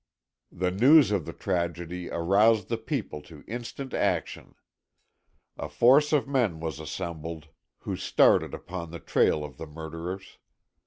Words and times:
The 0.51 0.71
news 0.71 1.11
of 1.11 1.25
the 1.25 1.31
tragedy 1.33 2.09
aroused 2.09 2.69
the 2.69 2.79
people 2.79 3.21
to 3.21 3.43
instant 3.47 3.93
action. 3.93 4.55
A 5.59 5.69
force 5.69 6.11
of 6.11 6.27
men 6.27 6.59
was 6.59 6.79
assembled, 6.79 7.49
who 7.81 7.95
started 7.95 8.55
upon 8.55 8.89
the 8.89 8.99
trail 8.99 9.43
of 9.43 9.57
the 9.57 9.67
murderers. 9.67 10.39